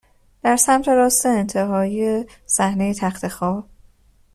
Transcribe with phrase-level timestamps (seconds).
[0.43, 3.69] در سمت راست انتهایی صحنه تخت خواب